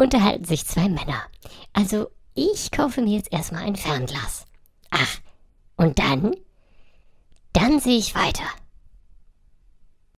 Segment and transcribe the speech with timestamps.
[0.00, 1.22] unterhalten sich zwei Männer.
[1.72, 4.46] Also, ich kaufe mir jetzt erstmal ein Fernglas.
[4.90, 5.18] Ach,
[5.76, 6.34] und dann?
[7.52, 8.44] Dann sehe ich weiter.